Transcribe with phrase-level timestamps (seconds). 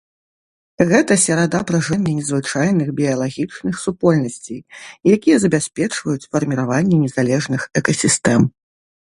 [0.91, 4.59] Гэта серада пражывання незвычайных біялагічных супольнасцей,
[5.15, 8.41] якія забяспечваюць фарміраванне незалежных экасістэм.